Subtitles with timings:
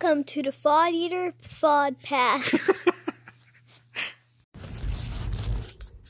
[0.00, 2.54] Welcome to the Thought Eater Fod Pass.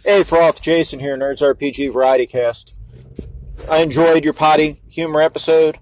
[0.04, 2.74] Hey, Froth, Jason here, Nerds RPG Variety Cast.
[3.68, 5.78] I enjoyed your potty humor episode.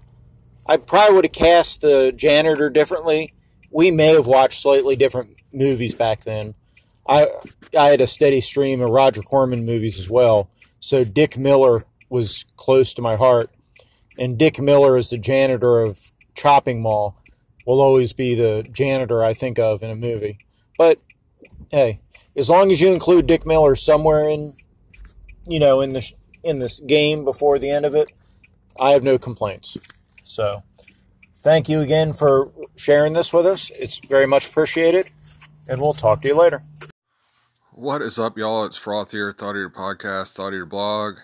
[0.65, 3.33] I probably would have cast the janitor differently.
[3.71, 6.55] We may have watched slightly different movies back then.
[7.07, 7.27] I
[7.77, 10.49] I had a steady stream of Roger Corman movies as well,
[10.79, 13.49] so Dick Miller was close to my heart.
[14.17, 17.16] And Dick Miller is the janitor of Chopping Mall.
[17.67, 20.39] Will always be the janitor I think of in a movie.
[20.77, 21.01] But
[21.69, 21.99] hey,
[22.37, 24.53] as long as you include Dick Miller somewhere in,
[25.45, 26.13] you know, in this
[26.43, 28.13] in this game before the end of it,
[28.79, 29.77] I have no complaints.
[30.23, 30.63] So,
[31.41, 33.69] thank you again for sharing this with us.
[33.71, 35.09] It's very much appreciated,
[35.67, 36.63] and we'll talk to you later.
[37.73, 38.63] What is up, y'all?
[38.63, 41.17] It's Froth here, Thought Eater Podcast, Thought Eater Blog.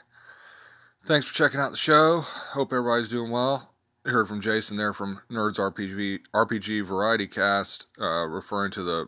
[1.06, 2.22] Thanks for checking out the show.
[2.22, 3.73] Hope everybody's doing well.
[4.06, 9.08] Heard from Jason there from Nerds RPG RPG Variety Cast, uh, referring to the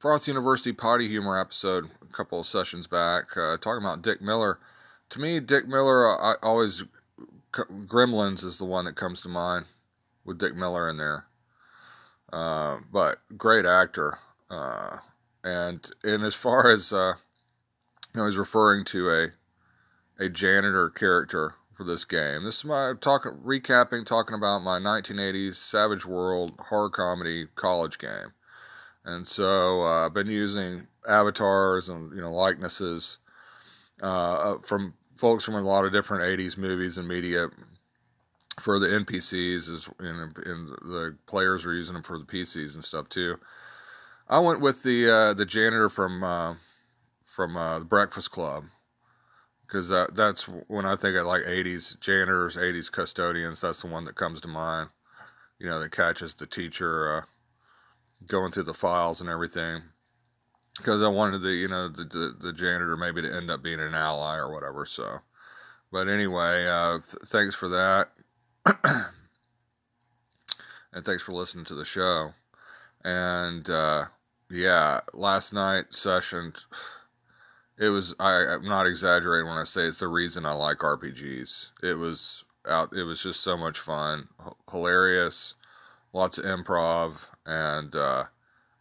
[0.00, 4.60] Froth University potty humor episode a couple of sessions back, uh, talking about Dick Miller.
[5.08, 6.84] To me, Dick Miller, I always
[7.52, 9.66] Gremlins is the one that comes to mind
[10.24, 11.26] with Dick Miller in there.
[12.32, 14.18] Uh, but great actor.
[14.48, 14.98] Uh,
[15.42, 17.14] and and as far as uh,
[18.14, 22.44] you know, he's referring to a a janitor character for this game.
[22.44, 28.34] This is my talk recapping, talking about my 1980s Savage World horror comedy college game.
[29.06, 33.16] And so uh, I've been using avatars and you know likenesses
[34.02, 37.48] uh, from folks from a lot of different 80s movies and media
[38.58, 43.08] for the NPCs as and, the players are using them for the PCs and stuff
[43.08, 43.38] too.
[44.28, 46.56] I went with the uh, the janitor from uh,
[47.24, 48.64] from uh, the Breakfast Club
[49.70, 53.60] because that's when I think of like 80s janitors, 80s custodians.
[53.60, 54.90] That's the one that comes to mind.
[55.60, 57.22] You know, that catches the teacher uh,
[58.26, 59.82] going through the files and everything.
[60.76, 63.80] Because I wanted the you know the, the, the janitor maybe to end up being
[63.80, 64.86] an ally or whatever.
[64.86, 65.20] So,
[65.92, 68.08] but anyway, uh, th- thanks for that,
[70.92, 72.32] and thanks for listening to the show.
[73.04, 74.06] And uh,
[74.48, 76.54] yeah, last night session,
[77.80, 78.14] it was.
[78.20, 81.70] I, I'm not exaggerating when I say it's the reason I like RPGs.
[81.82, 82.92] It was out.
[82.92, 85.54] It was just so much fun, H- hilarious,
[86.12, 88.24] lots of improv, and uh,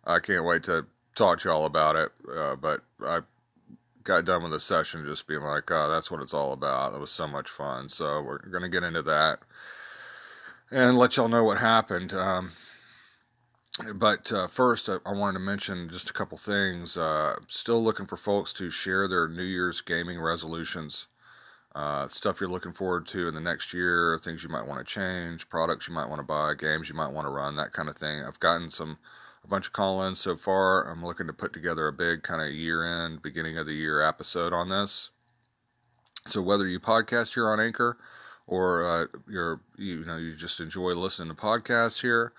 [0.06, 2.12] I can't wait to talk to y'all about it.
[2.30, 3.22] Uh, but I
[4.04, 6.94] got done with the session just being like, oh, that's what it's all about.
[6.94, 7.88] It was so much fun.
[7.88, 9.40] So we're gonna get into that
[10.72, 12.12] and let y'all know what happened.
[12.14, 12.52] Um,
[13.96, 16.98] but uh, first, I, I, wanted to mention just a couple things.
[16.98, 21.08] Uh, still looking for folks to share their New Year's gaming resolutions,
[21.76, 24.94] uh, stuff you're looking forward to in the next year, things you might want to
[24.94, 27.88] change, products you might want to buy, games you might want to run, that kind
[27.88, 28.24] of thing.
[28.24, 28.98] I've gotten some
[29.46, 30.84] a bunch of call-ins so far.
[30.84, 34.52] I'm looking to put together a big kind of year-end, beginning of the year episode
[34.52, 35.12] on this.
[36.26, 37.98] So whether you podcast here on Anchor
[38.46, 42.34] or uh, you're you know you just enjoy listening to podcasts here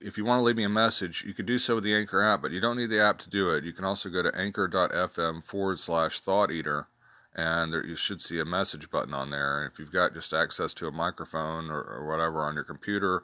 [0.00, 2.22] if you want to leave me a message, you can do so with the Anchor
[2.22, 3.64] app, but you don't need the app to do it.
[3.64, 6.88] You can also go to anchor.fm forward slash thought eater,
[7.34, 9.62] and there, you should see a message button on there.
[9.62, 13.22] And if you've got just access to a microphone or, or whatever on your computer,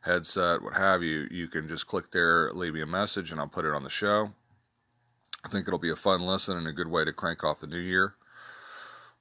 [0.00, 3.48] headset, what have you, you can just click there, leave me a message, and I'll
[3.48, 4.30] put it on the show.
[5.44, 7.66] I think it'll be a fun listen and a good way to crank off the
[7.66, 8.14] new year.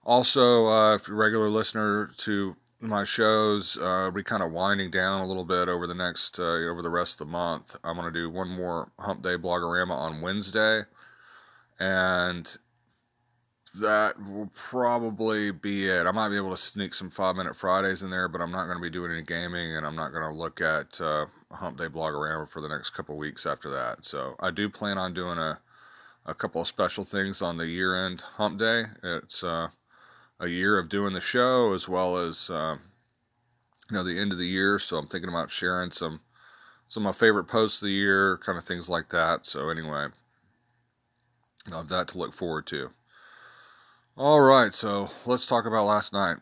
[0.03, 2.55] Also, uh, if you're a regular listener to
[2.87, 6.43] my shows uh, be kind of winding down a little bit over the next uh,
[6.43, 7.75] over the rest of the month.
[7.83, 10.81] I'm going to do one more Hump Day Blogorama on Wednesday,
[11.79, 12.55] and
[13.81, 16.07] that will probably be it.
[16.07, 18.65] I might be able to sneak some five minute Fridays in there, but I'm not
[18.65, 21.77] going to be doing any gaming, and I'm not going to look at uh, Hump
[21.77, 24.05] Day Blogorama for the next couple weeks after that.
[24.05, 25.59] So I do plan on doing a
[26.25, 28.85] a couple of special things on the year end Hump Day.
[29.03, 29.67] It's uh,
[30.39, 32.77] a year of doing the show as well as uh,
[33.89, 34.79] you know the end of the year.
[34.79, 36.21] So I'm thinking about sharing some
[36.87, 39.45] some of my favorite posts of the year, kind of things like that.
[39.45, 40.07] So anyway,
[41.71, 42.91] I have that to look forward to.
[44.17, 46.37] All right, so let's talk about last night.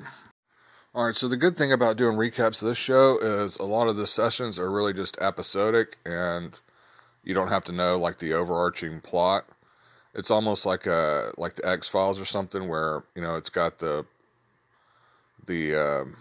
[0.93, 3.87] All right, so the good thing about doing recaps of this show is a lot
[3.87, 6.59] of the sessions are really just episodic and
[7.23, 9.45] you don't have to know like the overarching plot
[10.13, 13.79] it's almost like a like the X Files or something where you know it's got
[13.79, 14.05] the
[15.45, 16.17] the um,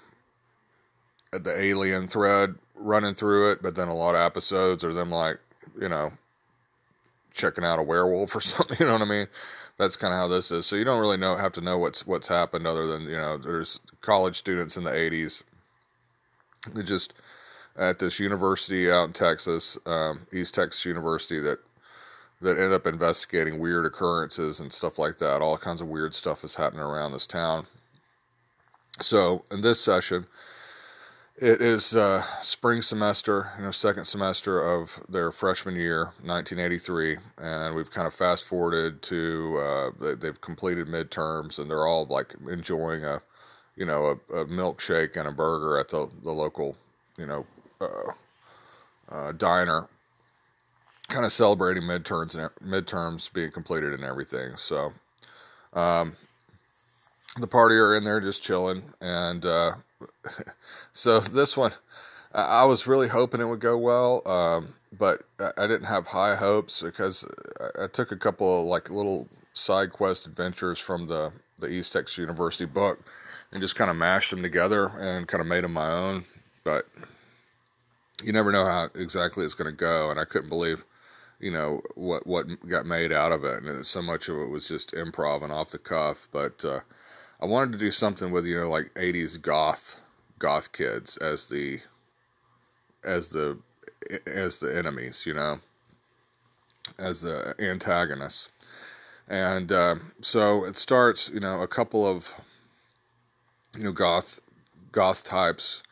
[1.32, 5.38] the alien thread running through it, but then a lot of episodes are them like
[5.80, 6.12] you know
[7.34, 8.76] checking out a werewolf or something.
[8.80, 9.26] You know what I mean?
[9.78, 10.66] That's kind of how this is.
[10.66, 13.36] So you don't really know have to know what's what's happened other than you know
[13.36, 15.42] there's college students in the '80s
[16.74, 17.12] that just
[17.76, 21.58] at this university out in Texas, um, East Texas University, that
[22.42, 25.40] that end up investigating weird occurrences and stuff like that.
[25.40, 27.66] All kinds of weird stuff is happening around this town.
[29.00, 30.26] So in this session,
[31.36, 37.74] it is uh, spring semester, you know, second semester of their freshman year, 1983, and
[37.74, 42.34] we've kind of fast forwarded to uh, they, have completed midterms, and they're all like
[42.48, 43.22] enjoying a,
[43.76, 46.76] you know, a, a milkshake and a burger at the the local,
[47.16, 47.46] you know,
[47.80, 48.12] uh,
[49.10, 49.88] uh diner
[51.12, 54.56] kind of celebrating midterms and midterms being completed and everything.
[54.56, 54.94] So,
[55.75, 56.17] um,
[57.38, 59.73] the party are in there just chilling, and uh,
[60.93, 61.73] so this one,
[62.35, 66.82] I was really hoping it would go well, um, but I didn't have high hopes
[66.82, 67.26] because
[67.81, 72.19] I took a couple of like little side quest adventures from the the East Texas
[72.19, 73.09] University book
[73.53, 76.25] and just kind of mashed them together and kind of made them my own.
[76.64, 76.87] But
[78.25, 80.85] you never know how exactly it's going to go, and I couldn't believe
[81.42, 84.68] you know what what got made out of it, and so much of it was
[84.68, 86.28] just improv and off the cuff.
[86.32, 86.80] But uh,
[87.40, 90.00] I wanted to do something with you know like '80s goth
[90.38, 91.80] goth kids as the
[93.04, 93.58] as the
[94.26, 95.60] as the enemies, you know,
[96.98, 98.50] as the antagonists.
[99.28, 102.32] And uh, so it starts, you know, a couple of
[103.76, 104.40] you know goth
[104.92, 105.82] goth types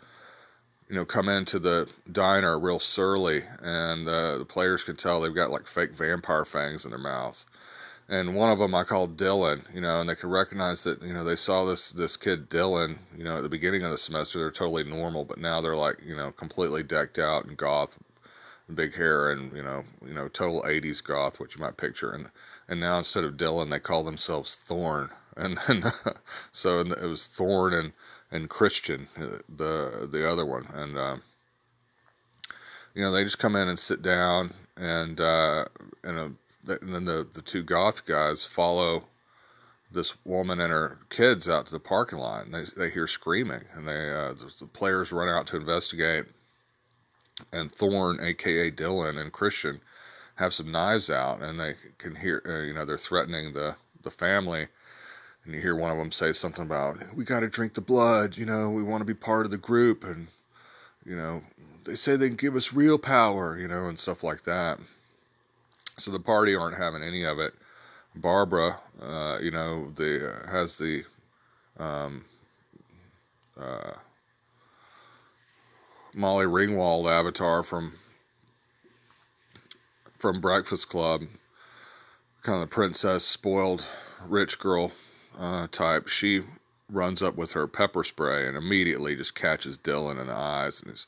[0.90, 5.32] you know, come into the diner real surly, and uh, the players can tell they've
[5.32, 7.46] got like fake vampire fangs in their mouths.
[8.08, 11.14] And one of them I called Dylan, you know, and they could recognize that, you
[11.14, 14.40] know, they saw this this kid Dylan, you know, at the beginning of the semester
[14.40, 17.96] they're totally normal, but now they're like, you know, completely decked out in goth,
[18.66, 22.10] and big hair, and you know, you know, total '80s goth, what you might picture.
[22.10, 22.26] And
[22.68, 25.84] and now instead of Dylan, they call themselves Thorn, and then
[26.50, 27.92] so it was Thorn and
[28.32, 31.22] and Christian, uh, the the other one, and um,
[32.94, 35.64] you know they just come in and sit down, and uh,
[36.04, 39.04] and, a, and then the the two goth guys follow
[39.92, 42.44] this woman and her kids out to the parking lot.
[42.44, 46.26] And they they hear screaming, and they uh, the, the players run out to investigate.
[47.52, 49.80] And Thorn, aka Dylan, and Christian
[50.36, 54.10] have some knives out, and they can hear, uh, you know, they're threatening the the
[54.10, 54.68] family
[55.44, 58.36] and you hear one of them say something about we got to drink the blood
[58.36, 60.26] you know we want to be part of the group and
[61.04, 61.42] you know
[61.84, 64.78] they say they can give us real power you know and stuff like that.
[65.96, 67.52] So the party aren't having any of it.
[68.14, 71.04] Barbara uh, you know the has the
[71.78, 72.24] um,
[73.58, 73.92] uh,
[76.14, 77.92] molly ringwald avatar from
[80.18, 81.22] from breakfast club.
[82.42, 83.86] Kind of the princess spoiled
[84.26, 84.92] rich girl
[85.40, 86.42] uh, type, she
[86.90, 90.92] runs up with her pepper spray and immediately just catches Dylan in the eyes and
[90.92, 91.06] is,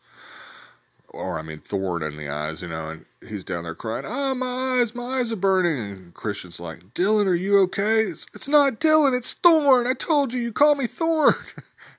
[1.08, 4.32] or I mean Thorn in the eyes, you know, and he's down there crying, "Ah,
[4.32, 8.48] my eyes, my eyes are burning." And Christian's like, "Dylan, are you okay?" It's, it's
[8.48, 9.86] not Dylan, it's Thorn.
[9.86, 11.34] I told you, you call me Thorn.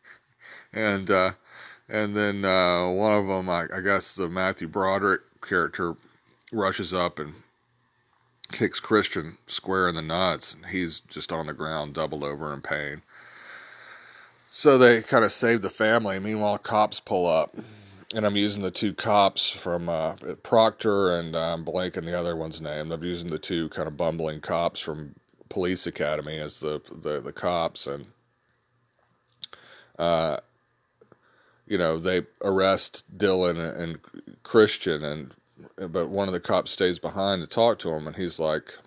[0.73, 1.33] and uh,
[1.87, 5.95] and then uh, one of them, I, I guess the Matthew Broderick character,
[6.51, 7.33] rushes up and
[8.53, 12.61] kicks Christian square in the nuts, and he's just on the ground, doubled over in
[12.61, 13.01] pain.
[14.47, 16.19] So they kind of save the family.
[16.19, 17.55] Meanwhile, cops pull up,
[18.15, 22.61] and I'm using the two cops from uh, Proctor and um, blanking the other one's
[22.61, 22.91] name.
[22.91, 25.15] I'm using the two kind of bumbling cops from
[25.49, 28.05] Police Academy as the the, the cops, and
[29.97, 30.37] uh,
[31.67, 33.99] you know they arrest Dylan and
[34.43, 35.33] Christian and
[35.89, 38.77] but one of the cops stays behind to talk to him, and he's like,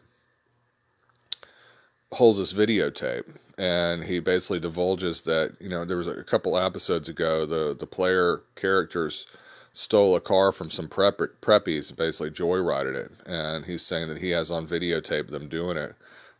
[2.12, 3.24] holds this videotape,
[3.58, 7.86] and he basically divulges that you know there was a couple episodes ago the the
[7.86, 9.26] player characters
[9.72, 14.18] stole a car from some prep, preppies and basically joyrided it, and he's saying that
[14.18, 15.94] he has on videotape them doing it,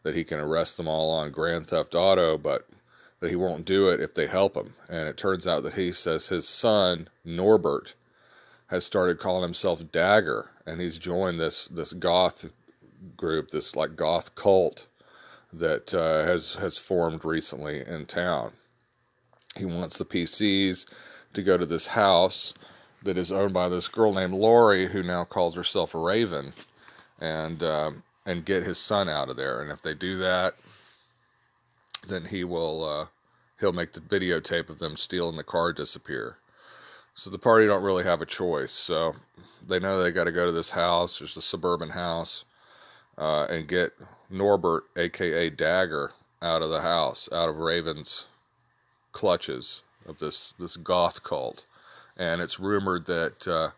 [0.04, 2.62] that he can arrest them all on grand theft auto, but
[3.20, 4.74] that he won't do it if they help him.
[4.88, 7.94] And it turns out that he says his son Norbert
[8.68, 12.52] has started calling himself Dagger, and he's joined this this goth
[13.16, 14.86] group, this like goth cult
[15.52, 18.52] that uh, has has formed recently in town.
[19.56, 20.92] He wants the PCs
[21.32, 22.52] to go to this house
[23.02, 26.52] that is owned by this girl named Lori, who now calls herself a Raven,
[27.20, 29.60] and um, and get his son out of there.
[29.62, 30.54] And if they do that,
[32.08, 33.06] then he will uh,
[33.60, 36.38] he'll make the videotape of them stealing the car disappear.
[37.16, 38.72] So the party don't really have a choice.
[38.72, 39.16] So
[39.66, 41.18] they know they got to go to this house.
[41.18, 42.44] There's a suburban house,
[43.18, 43.92] uh, and get
[44.30, 48.26] Norbert, aka Dagger, out of the house, out of Raven's
[49.12, 51.64] clutches of this this goth cult.
[52.18, 53.70] and it's rumored that uh,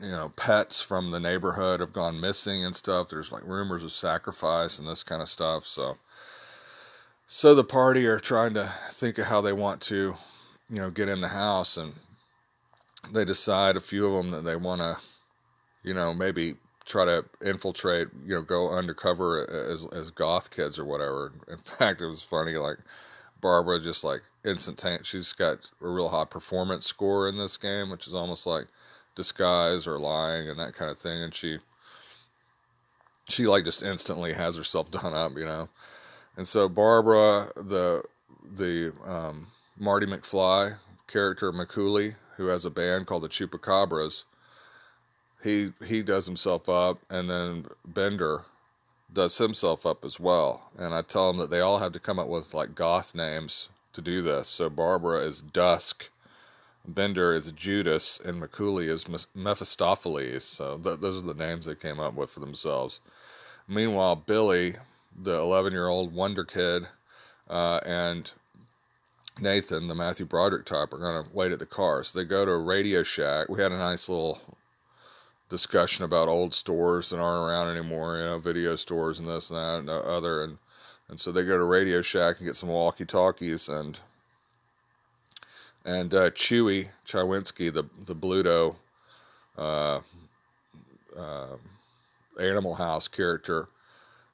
[0.00, 3.08] you know pets from the neighborhood have gone missing and stuff.
[3.10, 5.66] There's like rumors of sacrifice and this kind of stuff.
[5.66, 5.98] So,
[7.26, 10.16] so the party are trying to think of how they want to,
[10.70, 11.92] you know, get in the house, and
[13.12, 14.96] they decide a few of them that they want to,
[15.82, 16.54] you know, maybe
[16.84, 21.32] try to infiltrate, you know, go undercover as as goth kids or whatever.
[21.48, 22.78] In fact, it was funny, like
[23.40, 25.06] Barbara just like instantaneous.
[25.06, 28.66] She's got a real high performance score in this game, which is almost like
[29.14, 31.22] disguise or lying and that kind of thing.
[31.22, 31.58] And she,
[33.28, 35.68] she like just instantly has herself done up, you know.
[36.36, 38.02] And so Barbara, the
[38.56, 39.48] the um,
[39.78, 44.24] Marty McFly character McCooley, who has a band called the Chupacabras,
[45.42, 48.44] he he does himself up, and then Bender
[49.12, 50.70] does himself up as well.
[50.78, 53.68] And I tell them that they all have to come up with like goth names
[53.92, 54.48] to do this.
[54.48, 56.10] So Barbara is Dusk,
[56.86, 60.44] Bender is Judas, and McCooley is Mephistopheles.
[60.44, 63.00] So th- those are the names they came up with for themselves.
[63.68, 64.74] Meanwhile, Billy,
[65.20, 66.86] the 11 year old wonder kid,
[67.48, 68.32] uh, and
[69.40, 72.04] Nathan, the Matthew Broderick type, are going to wait at the car.
[72.04, 73.48] So they go to a Radio Shack.
[73.48, 74.40] We had a nice little
[75.48, 79.58] discussion about old stores that aren't around anymore, you know, video stores and this and
[79.58, 80.44] that and other.
[80.44, 80.58] And,
[81.08, 83.98] and so they go to Radio Shack and get some walkie talkies and
[85.84, 88.76] and uh, Chewy Chawinski, the the Bluto
[89.58, 90.00] uh,
[91.18, 91.56] uh,
[92.40, 93.68] Animal House character,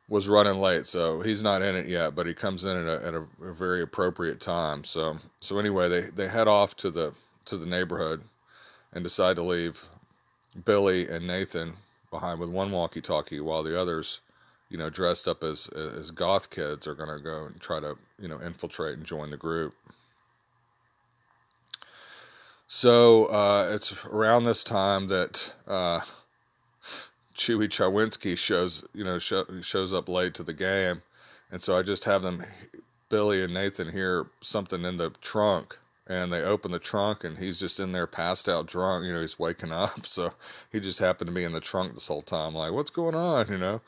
[0.08, 2.14] was running late, so he's not in it yet.
[2.14, 4.84] But he comes in at a, at a, a very appropriate time.
[4.84, 7.12] So so anyway, they they head off to the
[7.46, 8.22] to the neighborhood
[8.92, 9.86] and decide to leave
[10.64, 11.74] Billy and Nathan
[12.10, 14.20] behind with one walkie-talkie, while the others,
[14.70, 17.96] you know, dressed up as as goth kids, are going to go and try to
[18.18, 19.74] you know infiltrate and join the group.
[22.66, 26.00] So uh, it's around this time that uh,
[27.38, 31.02] Chewy Chawinski shows, you know, show, shows up late to the game,
[31.52, 32.44] and so I just have them,
[33.08, 35.78] Billy and Nathan, hear something in the trunk,
[36.08, 39.04] and they open the trunk, and he's just in there, passed out, drunk.
[39.04, 40.30] You know, he's waking up, so
[40.72, 42.54] he just happened to be in the trunk this whole time.
[42.54, 43.46] Like, what's going on?
[43.48, 43.80] You know,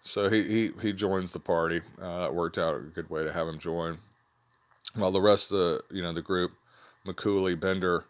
[0.00, 1.82] so he he he joins the party.
[2.00, 3.98] Uh, it worked out a good way to have him join,
[4.94, 6.52] while the rest of the you know the group,
[7.06, 8.06] McCooley, Bender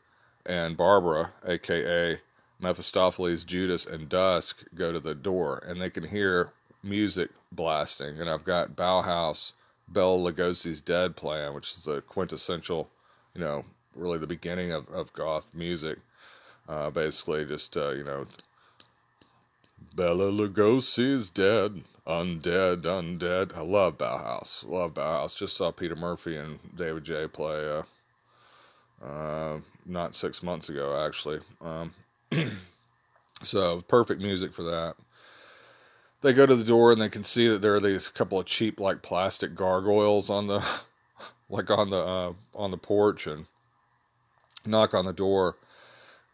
[0.47, 2.17] and Barbara, aka
[2.59, 8.21] Mephistopheles, Judas, and Dusk, go to the door and they can hear music blasting.
[8.21, 9.53] And I've got Bauhaus,
[9.89, 12.91] Bela Lugosi's Dead playing, which is the quintessential,
[13.35, 15.99] you know, really the beginning of, of goth music.
[16.69, 18.27] Uh, basically, just, uh, you know,
[19.95, 23.57] Bela Lugosi's dead, undead, undead.
[23.57, 24.67] I love Bauhaus.
[24.67, 25.37] Love Bauhaus.
[25.37, 27.71] Just saw Peter Murphy and David J play
[29.03, 31.41] uh, uh, not six months ago, actually.
[31.61, 31.95] Um,
[33.43, 34.95] so perfect music for that.
[36.23, 38.47] They go to the door and they can see that there are these couple of
[38.47, 40.65] cheap like plastic gargoyles on the
[41.49, 43.47] like on the uh, on the porch and
[44.67, 45.57] knock on the door.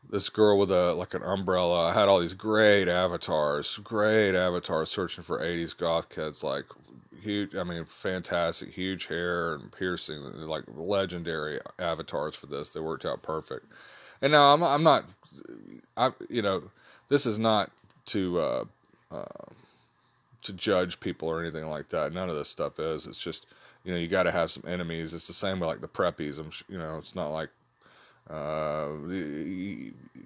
[0.08, 1.90] This girl with a like an umbrella.
[1.90, 6.64] I had all these great avatars, great avatars searching for 80s goth kids like
[7.22, 7.54] huge.
[7.54, 12.70] I mean, fantastic, huge hair and piercing, like legendary avatars for this.
[12.70, 13.66] They worked out perfect.
[14.22, 15.04] And now I'm I'm not,
[15.96, 16.62] I you know,
[17.08, 17.70] this is not
[18.06, 18.64] to uh,
[19.10, 19.24] uh,
[20.42, 22.12] to judge people or anything like that.
[22.12, 23.06] None of this stuff is.
[23.06, 23.46] It's just
[23.84, 25.12] you know you got to have some enemies.
[25.12, 26.38] It's the same with like the preppies.
[26.38, 27.50] I'm you know it's not like
[28.30, 28.86] uh,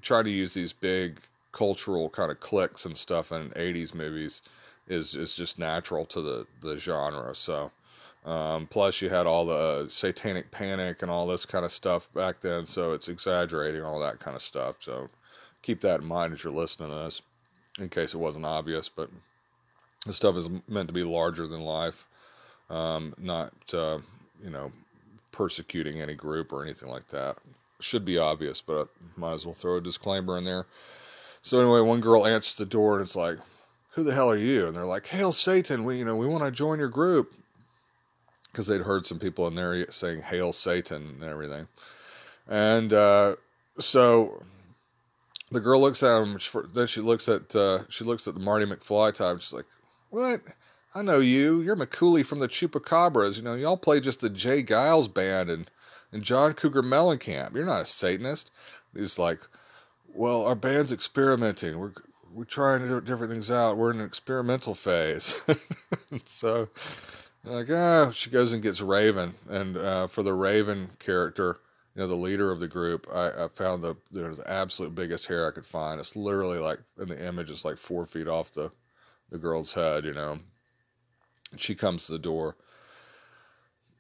[0.02, 1.18] try to use these big
[1.52, 4.42] cultural kind of clicks and stuff in 80s movies
[4.88, 7.34] is is just natural to the the genre.
[7.34, 7.72] So.
[8.26, 12.40] Um, plus, you had all the satanic panic and all this kind of stuff back
[12.40, 14.78] then, so it's exaggerating all that kind of stuff.
[14.80, 15.09] So
[15.62, 17.23] keep that in mind as you're listening to this,
[17.78, 18.88] in case it wasn't obvious.
[18.88, 19.11] But
[20.06, 22.06] the stuff is meant to be larger than life,
[22.68, 23.99] um, not uh,
[24.42, 24.73] you know
[25.30, 27.37] persecuting any group or anything like that.
[27.78, 30.66] Should be obvious, but I might as well throw a disclaimer in there.
[31.42, 33.37] So anyway, one girl answers the door and it's like,
[33.90, 34.66] who the hell are you?
[34.66, 37.35] And they're like, hail Satan, we, you know, we want to join your group.
[38.56, 41.68] Because they'd heard some people in there saying hail Satan and everything.
[42.48, 43.34] And uh,
[43.78, 44.42] so
[45.50, 46.38] the girl looks at him.
[46.72, 49.42] Then she looks at uh, she looks at the Marty McFly type.
[49.42, 49.66] She's like,
[50.08, 50.40] "What?
[50.94, 51.60] I know you.
[51.60, 53.36] You're McCooley from the Chupacabras.
[53.36, 54.62] You know, y'all play just the J.
[54.62, 55.70] Geils band and
[56.12, 57.54] and John Cougar Mellencamp.
[57.54, 58.50] You're not a Satanist."
[58.96, 59.40] He's like,
[60.14, 61.78] "Well, our band's experimenting.
[61.78, 61.92] We're
[62.32, 63.78] we're trying different things out.
[63.78, 65.40] We're in an experimental phase.
[66.25, 66.68] so,
[67.46, 71.58] like, oh, she goes and gets Raven, and uh, for the Raven character,
[71.94, 75.46] you know, the leader of the group, I, I found the the absolute biggest hair
[75.46, 76.00] I could find.
[76.00, 78.70] It's literally like in the image, it's like four feet off the
[79.30, 80.38] the girl's head, you know.
[81.52, 82.56] And she comes to the door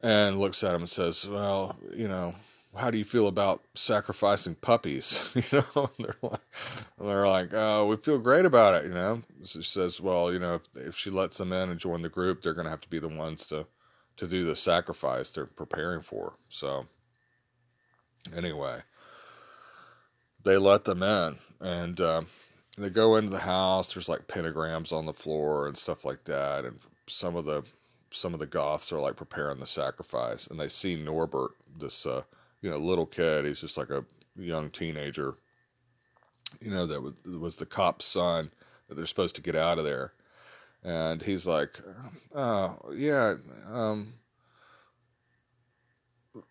[0.02, 2.34] and looks at him and says, "Well, you know,
[2.76, 6.40] how do you feel about sacrificing puppies?" you know, they're like,
[6.98, 9.22] they're like, "Oh, we feel great about it," you know.
[9.44, 12.42] She says, "Well, you know, if, if she lets them in and join the group,
[12.42, 13.66] they're going to have to be the ones to
[14.16, 16.86] to do the sacrifice they're preparing for." So
[18.36, 18.78] anyway,
[20.44, 22.00] they let them in and.
[22.00, 22.26] Um,
[22.78, 23.94] they go into the house.
[23.94, 27.62] There's like pentagrams on the floor and stuff like that, and some of the
[28.10, 32.22] some of the goths are like preparing the sacrifice, and they see Norbert, this uh,
[32.66, 33.44] you know little kid.
[33.44, 34.04] He's just like a
[34.36, 35.36] young teenager,
[36.60, 38.50] you know that was, was the cop's son
[38.88, 40.14] that they're supposed to get out of there,
[40.82, 41.78] and he's like,
[42.34, 43.34] oh yeah,
[43.72, 44.12] um,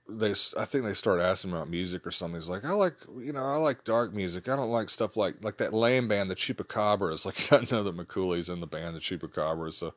[0.07, 2.39] they I think they start asking about music or something.
[2.39, 4.47] He's like, I like you know I like dark music.
[4.47, 7.25] I don't like stuff like like that lame band, the Chupacabras.
[7.25, 9.73] Like doesn't know that McCooley's in the band, the Chupacabras.
[9.73, 9.93] So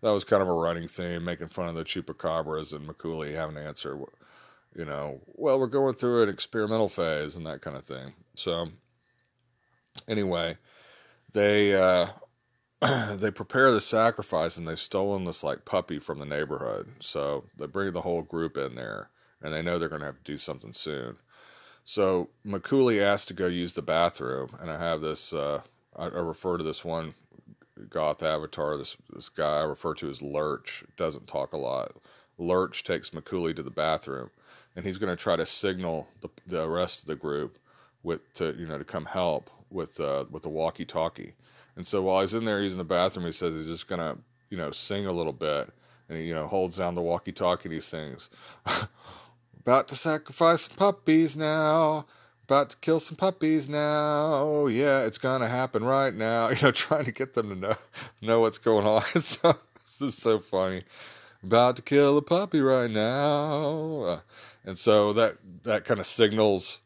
[0.00, 3.54] that was kind of a running theme, making fun of the Chupacabras and McCooley having
[3.54, 3.96] to answer,
[4.74, 8.12] you know, well we're going through an experimental phase and that kind of thing.
[8.34, 8.68] So
[10.08, 10.56] anyway,
[11.32, 12.08] they uh,
[13.16, 16.88] they prepare the sacrifice and they've stolen this like puppy from the neighborhood.
[17.00, 19.10] So they bring the whole group in there
[19.42, 21.16] and they know they're going to have to do something soon.
[21.84, 25.32] So McCooley asked to go use the bathroom, and I have this.
[25.32, 25.62] Uh,
[25.96, 27.14] I, I, refer to this one
[27.88, 28.76] goth avatar.
[28.76, 30.84] This this guy I refer to as Lurch.
[30.96, 31.92] Doesn't talk a lot.
[32.38, 34.30] Lurch takes McCooley to the bathroom,
[34.76, 37.58] and he's going to try to signal the the rest of the group
[38.02, 41.34] with to you know to come help with uh, with the walkie-talkie.
[41.76, 44.00] And so while he's in there he's in the bathroom, he says he's just going
[44.00, 44.18] to
[44.50, 45.70] you know sing a little bit,
[46.08, 48.30] and he you know holds down the walkie-talkie and he sings.
[49.60, 52.06] About to sacrifice some puppies now.
[52.44, 54.32] About to kill some puppies now.
[54.32, 56.48] Oh Yeah, it's gonna happen right now.
[56.50, 57.76] You know, trying to get them to know
[58.20, 59.02] know what's going on.
[59.20, 59.52] so,
[59.84, 60.82] this is so funny.
[61.42, 64.02] About to kill a puppy right now.
[64.02, 64.20] Uh,
[64.64, 66.80] and so that that kind of signals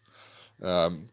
[0.62, 1.08] um,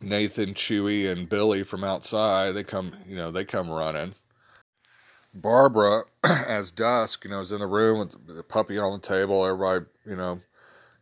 [0.00, 2.52] Nathan, Chewy, and Billy from outside.
[2.52, 4.14] They come, you know, they come running.
[5.32, 9.44] Barbara, as dusk, you know, is in the room with the puppy on the table.
[9.44, 10.40] Everybody, you know,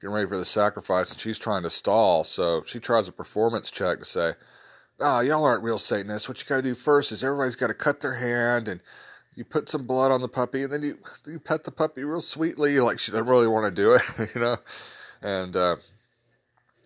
[0.01, 2.25] getting ready for the sacrifice, and she's trying to stall.
[2.25, 4.35] So she tries a performance check to say,
[5.01, 6.29] "Oh, y'all aren't real Satanists.
[6.29, 8.83] What you got to do first is everybody's got to cut their hand, and
[9.35, 12.21] you put some blood on the puppy, and then you you pet the puppy real
[12.21, 14.03] sweetly, like she doesn't really want to do it,
[14.35, 14.57] you know."
[15.23, 15.77] And uh,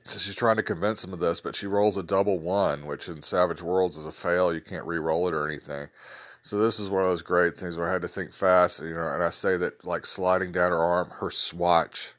[0.04, 3.08] so she's trying to convince him of this, but she rolls a double one, which
[3.08, 4.54] in Savage Worlds is a fail.
[4.54, 5.88] You can't re-roll it or anything.
[6.42, 8.94] So this is one of those great things where I had to think fast, you
[8.94, 9.08] know.
[9.08, 12.14] And I say that like sliding down her arm, her swatch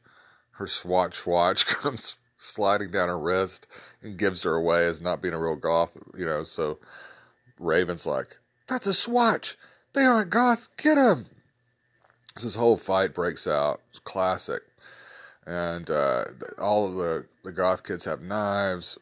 [0.57, 3.67] her swatch watch comes sliding down her wrist
[4.01, 6.43] and gives her away as not being a real goth, you know.
[6.43, 6.79] So
[7.59, 8.37] Raven's like,
[8.67, 9.57] "That's a swatch.
[9.93, 10.67] They aren't goths.
[10.77, 11.27] Get him!"
[12.35, 13.81] So this whole fight breaks out.
[13.89, 14.61] It's classic,
[15.45, 16.25] and uh,
[16.59, 18.97] all of the the goth kids have knives.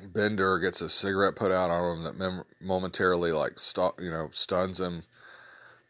[0.00, 4.28] Bender gets a cigarette put out on him that mem- momentarily like stop, you know,
[4.32, 5.02] stuns him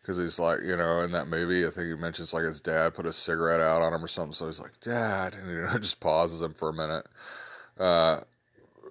[0.09, 2.95] because he's like, you know, in that movie, I think he mentions like his dad
[2.95, 4.33] put a cigarette out on him or something.
[4.33, 7.05] So he's like, Dad, and you know, just pauses him for a minute.
[7.79, 8.21] Uh,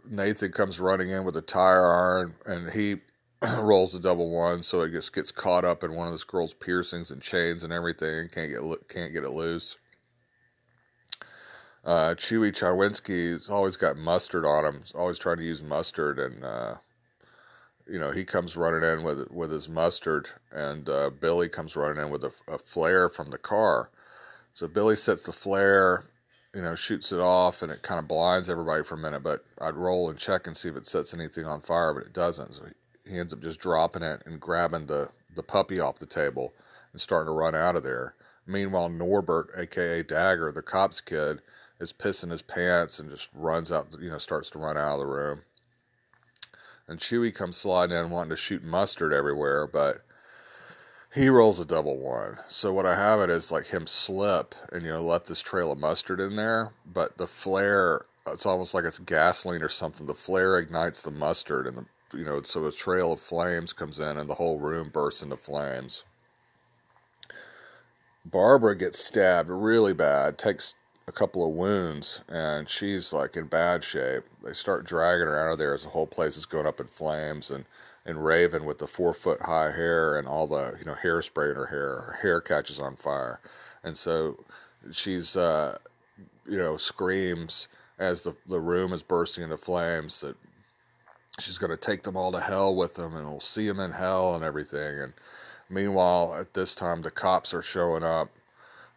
[0.07, 2.97] Nathan comes running in with a tire iron, and he
[3.59, 6.53] rolls a double one, so it just gets caught up in one of this girl's
[6.53, 9.77] piercings and chains and everything, can't get can't get it loose.
[11.85, 14.79] Uh, Chewy Chawinski's always got mustard on him.
[14.81, 16.75] He's always trying to use mustard, and uh,
[17.89, 22.03] you know, he comes running in with with his mustard, and uh, Billy comes running
[22.03, 23.89] in with a, a, flare from the car.
[24.51, 26.05] So Billy sets the flare,
[26.53, 29.23] you know, shoots it off, and it kind of blinds everybody for a minute.
[29.23, 32.13] But I'd roll and check and see if it sets anything on fire, but it
[32.13, 32.55] doesn't.
[32.55, 32.65] So
[33.07, 36.53] he, ends up just dropping it and grabbing the the puppy off the table
[36.91, 38.15] and starting to run out of there.
[38.45, 41.41] Meanwhile, Norbert, aka Dagger, the cop's kid,
[41.79, 44.99] is pissing his pants and just runs out, you know, starts to run out of
[44.99, 45.41] the room
[46.87, 50.03] and Chewy comes sliding in wanting to shoot mustard everywhere, but
[51.13, 52.37] he rolls a double one.
[52.47, 55.71] So what I have it is like him slip and you know left this trail
[55.71, 60.05] of mustard in there, but the flare it's almost like it's gasoline or something.
[60.05, 63.99] The flare ignites the mustard and the you know so a trail of flames comes
[63.99, 66.03] in and the whole room bursts into flames.
[68.25, 70.73] Barbara gets stabbed really bad, takes
[71.07, 74.23] a couple of wounds and she's like in bad shape.
[74.43, 76.87] They start dragging her out of there as the whole place is going up in
[76.87, 77.65] flames and
[78.05, 81.57] and Raven with the four foot high hair and all the you know hairspray in
[81.57, 83.41] her hair, her hair catches on fire,
[83.83, 84.43] and so
[84.91, 85.77] she's uh,
[86.47, 87.67] you know, screams
[87.99, 90.35] as the the room is bursting into flames that
[91.39, 93.91] she's going to take them all to hell with them and we'll see them in
[93.91, 94.99] hell and everything.
[94.99, 95.13] And
[95.69, 98.29] meanwhile, at this time, the cops are showing up,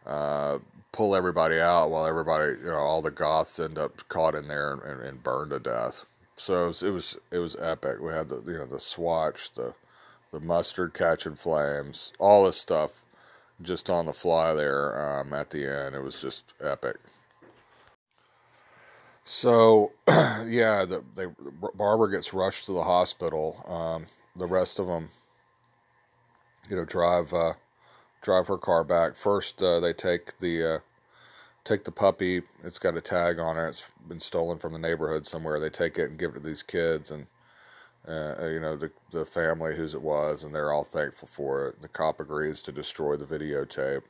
[0.07, 0.59] uh,
[0.92, 4.72] pull everybody out while everybody, you know, all the goths end up caught in there
[4.72, 6.05] and, and, and burned to death.
[6.37, 8.00] So it was, it was, it was epic.
[8.00, 9.74] We had the you know the swatch, the
[10.33, 13.03] the mustard catching flames, all this stuff
[13.61, 15.94] just on the fly there um, at the end.
[15.94, 16.96] It was just epic.
[19.32, 21.26] So, yeah, the, they,
[21.76, 23.62] Barbara gets rushed to the hospital.
[23.68, 25.08] Um, the rest of them,
[26.68, 27.52] you know, drive uh,
[28.22, 29.14] drive her car back.
[29.14, 30.78] First, uh, they take the uh,
[31.62, 32.42] take the puppy.
[32.64, 33.68] It's got a tag on it.
[33.68, 35.60] It's been stolen from the neighborhood somewhere.
[35.60, 37.24] They take it and give it to these kids, and
[38.08, 41.80] uh, you know the the family whose it was, and they're all thankful for it.
[41.80, 44.02] The cop agrees to destroy the videotape,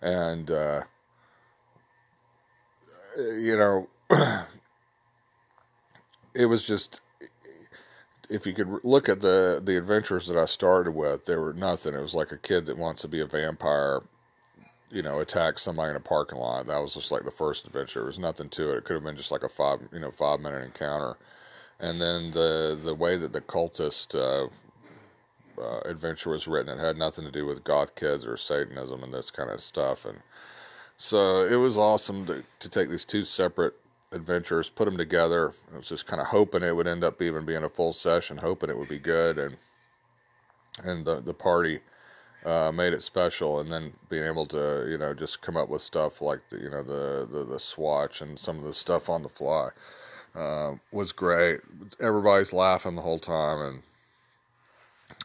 [0.00, 0.82] and uh,
[3.16, 3.88] you know,
[6.34, 7.00] it was just
[8.28, 11.94] if you could look at the the adventures that I started with, there were nothing.
[11.94, 14.00] It was like a kid that wants to be a vampire,
[14.90, 16.66] you know, attack somebody in a parking lot.
[16.66, 18.00] That was just like the first adventure.
[18.00, 18.78] There was nothing to it.
[18.78, 21.16] It could have been just like a five, you know, five minute encounter.
[21.78, 24.48] And then the the way that the cultist uh,
[25.60, 29.12] uh, adventure was written, it had nothing to do with goth kids or Satanism and
[29.12, 30.04] this kind of stuff.
[30.04, 30.18] And
[30.96, 33.74] so it was awesome to, to take these two separate
[34.12, 35.52] adventures, put them together.
[35.72, 38.38] I was just kind of hoping it would end up even being a full session,
[38.38, 39.56] hoping it would be good, and
[40.84, 41.80] and the the party
[42.44, 43.60] uh, made it special.
[43.60, 46.70] And then being able to you know just come up with stuff like the you
[46.70, 49.70] know the the, the swatch and some of the stuff on the fly
[50.34, 51.60] uh, was great.
[52.00, 53.82] Everybody's laughing the whole time, and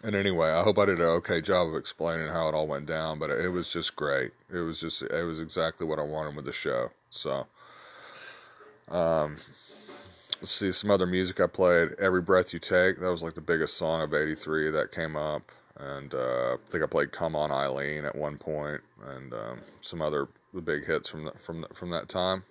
[0.04, 2.88] and anyway, I hope I did an okay job of explaining how it all went
[2.88, 4.32] down, but it was just great.
[4.52, 6.90] It was just, it was exactly what I wanted with the show.
[7.12, 7.46] So,
[8.90, 9.38] um,
[10.40, 11.90] let's see some other music I played.
[12.00, 15.52] Every Breath You Take, that was like the biggest song of 83 that came up.
[15.78, 20.02] And, uh, I think I played Come On Eileen at one point and, um, some
[20.02, 22.44] other the big hits from the, from the, from that time.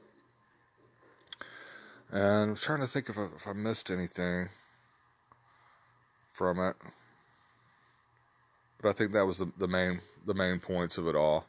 [2.13, 4.49] And I'm trying to think if I, if I missed anything
[6.33, 6.77] from it
[8.83, 11.47] but I think that was the, the main the main points of it all,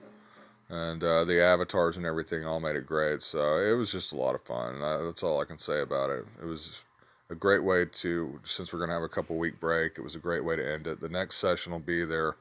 [0.70, 3.22] and uh, the avatars and everything all made it great.
[3.22, 4.82] So it was just a lot of fun.
[4.82, 6.26] I, that's all I can say about it.
[6.42, 6.84] It was
[7.30, 9.98] a great way to since we're gonna have a couple week break.
[9.98, 11.00] It was a great way to end it.
[11.00, 12.36] The next session will be there.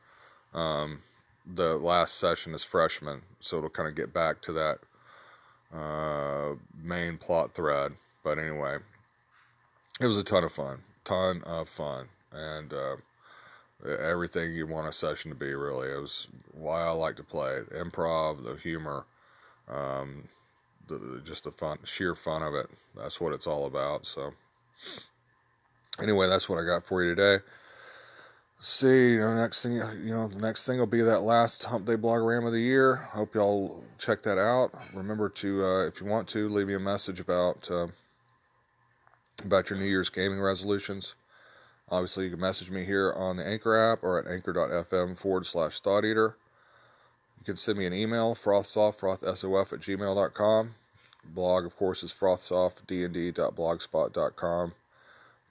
[0.54, 1.00] Um,
[1.46, 4.78] the last session is freshman, so it'll kind of get back to that
[5.76, 7.92] uh, main plot thread.
[8.22, 8.78] But anyway,
[10.00, 12.72] it was a ton of fun, ton of fun, and.
[12.72, 12.96] Uh,
[13.86, 15.54] everything you want a session to be.
[15.54, 17.70] Really, it was why I like to play it.
[17.70, 19.06] Improv, the humor,
[19.68, 20.28] um,
[20.88, 22.66] the, the, just the fun, sheer fun of it.
[22.96, 24.06] That's what it's all about.
[24.06, 24.32] So,
[26.02, 27.44] anyway, that's what I got for you today.
[28.62, 31.86] See, you know, next thing, you know, the next thing will be that last Hump
[31.86, 32.96] Day Blog Ram of the year.
[32.96, 34.70] Hope y'all check that out.
[34.92, 37.86] Remember to, uh, if you want to, leave me a message about uh,
[39.42, 41.14] about your New Year's gaming resolutions.
[41.90, 45.80] Obviously, you can message me here on the Anchor app or at anchor.fm forward slash
[45.80, 46.36] thought eater.
[47.40, 50.74] You can send me an email, frothsoft, frothsof at gmail.com.
[51.24, 54.72] Blog, of course, is frothsoftdnd.blogspot.com.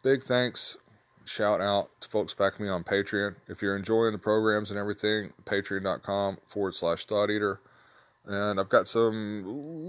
[0.02, 0.78] Big thanks,
[1.26, 3.36] shout out to folks backing me on Patreon.
[3.48, 7.60] If you're enjoying the programs and everything, patreon.com forward slash thought eater.
[8.26, 9.44] And I've got some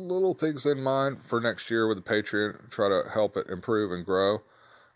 [0.08, 3.92] little things in mind for next year with the Patreon, try to help it improve
[3.92, 4.42] and grow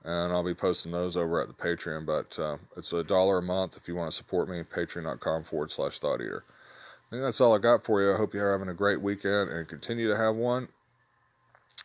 [0.04, 2.06] and I'll be posting those over at the Patreon.
[2.06, 4.62] But uh, it's a dollar a month if you want to support me.
[4.62, 6.44] Patreon.com forward slash Thought Eater.
[6.48, 8.12] I think that's all I got for you.
[8.12, 10.68] I hope you're having a great weekend and continue to have one.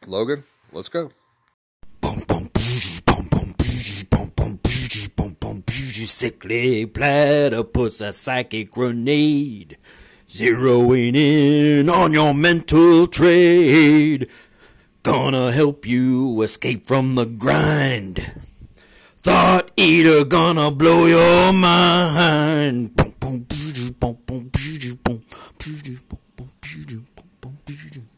[0.08, 1.12] Logan, let's go.
[6.12, 9.78] Sickly platypus, a psychic grenade,
[10.28, 14.28] zeroing in on your mental trade.
[15.04, 18.34] Gonna help you escape from the grind.
[19.22, 22.96] Thought eater gonna blow your mind.
[22.98, 25.24] Boom, boom, boom, boom, boom, boom, boom, boom,
[25.58, 28.09] boom, boom, boom, boom.